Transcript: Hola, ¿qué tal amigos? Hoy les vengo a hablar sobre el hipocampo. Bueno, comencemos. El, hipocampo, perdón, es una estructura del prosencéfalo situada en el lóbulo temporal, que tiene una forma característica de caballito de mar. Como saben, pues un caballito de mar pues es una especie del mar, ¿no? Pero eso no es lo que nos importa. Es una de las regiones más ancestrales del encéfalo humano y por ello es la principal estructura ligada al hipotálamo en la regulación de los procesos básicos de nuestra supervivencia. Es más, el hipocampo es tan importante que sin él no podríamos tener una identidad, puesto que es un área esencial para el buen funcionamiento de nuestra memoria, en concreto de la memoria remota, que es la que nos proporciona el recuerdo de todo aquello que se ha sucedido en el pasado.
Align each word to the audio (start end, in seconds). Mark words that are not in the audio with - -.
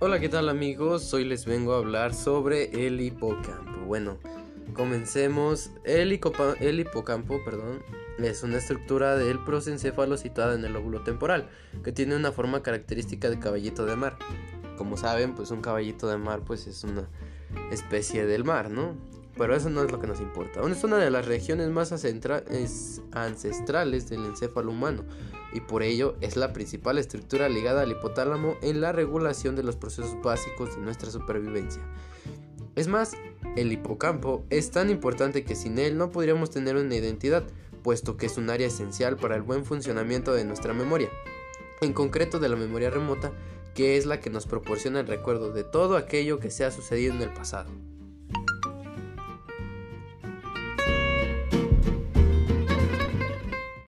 Hola, 0.00 0.20
¿qué 0.20 0.28
tal 0.28 0.48
amigos? 0.48 1.12
Hoy 1.12 1.24
les 1.24 1.44
vengo 1.44 1.74
a 1.74 1.78
hablar 1.78 2.14
sobre 2.14 2.86
el 2.86 3.00
hipocampo. 3.00 3.80
Bueno, 3.84 4.18
comencemos. 4.72 5.72
El, 5.82 6.12
hipocampo, 6.12 7.44
perdón, 7.44 7.82
es 8.22 8.44
una 8.44 8.58
estructura 8.58 9.16
del 9.16 9.42
prosencéfalo 9.42 10.16
situada 10.16 10.54
en 10.54 10.64
el 10.64 10.74
lóbulo 10.74 11.02
temporal, 11.02 11.48
que 11.82 11.90
tiene 11.90 12.14
una 12.14 12.30
forma 12.30 12.62
característica 12.62 13.28
de 13.28 13.40
caballito 13.40 13.86
de 13.86 13.96
mar. 13.96 14.16
Como 14.76 14.96
saben, 14.96 15.34
pues 15.34 15.50
un 15.50 15.62
caballito 15.62 16.06
de 16.06 16.16
mar 16.16 16.42
pues 16.46 16.68
es 16.68 16.84
una 16.84 17.08
especie 17.72 18.24
del 18.24 18.44
mar, 18.44 18.70
¿no? 18.70 18.94
Pero 19.36 19.56
eso 19.56 19.68
no 19.68 19.82
es 19.82 19.90
lo 19.90 19.98
que 19.98 20.06
nos 20.06 20.20
importa. 20.20 20.60
Es 20.70 20.84
una 20.84 20.98
de 20.98 21.10
las 21.10 21.26
regiones 21.26 21.70
más 21.70 21.90
ancestrales 23.12 24.08
del 24.08 24.24
encéfalo 24.26 24.70
humano 24.70 25.02
y 25.52 25.60
por 25.60 25.82
ello 25.82 26.16
es 26.20 26.36
la 26.36 26.52
principal 26.52 26.98
estructura 26.98 27.48
ligada 27.48 27.82
al 27.82 27.90
hipotálamo 27.90 28.56
en 28.62 28.80
la 28.80 28.92
regulación 28.92 29.56
de 29.56 29.62
los 29.62 29.76
procesos 29.76 30.16
básicos 30.22 30.76
de 30.76 30.82
nuestra 30.82 31.10
supervivencia. 31.10 31.82
Es 32.76 32.86
más, 32.86 33.16
el 33.56 33.72
hipocampo 33.72 34.44
es 34.50 34.70
tan 34.70 34.90
importante 34.90 35.44
que 35.44 35.56
sin 35.56 35.78
él 35.78 35.98
no 35.98 36.10
podríamos 36.10 36.50
tener 36.50 36.76
una 36.76 36.94
identidad, 36.94 37.44
puesto 37.82 38.16
que 38.16 38.26
es 38.26 38.36
un 38.36 38.50
área 38.50 38.66
esencial 38.66 39.16
para 39.16 39.36
el 39.36 39.42
buen 39.42 39.64
funcionamiento 39.64 40.32
de 40.32 40.44
nuestra 40.44 40.74
memoria, 40.74 41.08
en 41.80 41.92
concreto 41.92 42.38
de 42.38 42.48
la 42.48 42.56
memoria 42.56 42.90
remota, 42.90 43.32
que 43.74 43.96
es 43.96 44.06
la 44.06 44.20
que 44.20 44.30
nos 44.30 44.46
proporciona 44.46 45.00
el 45.00 45.06
recuerdo 45.06 45.52
de 45.52 45.64
todo 45.64 45.96
aquello 45.96 46.38
que 46.38 46.50
se 46.50 46.64
ha 46.64 46.70
sucedido 46.70 47.14
en 47.14 47.22
el 47.22 47.32
pasado. 47.32 47.70